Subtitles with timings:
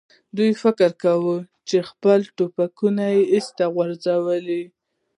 [0.37, 3.03] دوی فکر کوي، چې که خپل ټوپکونه
[3.33, 4.63] ایسته وغورځوي.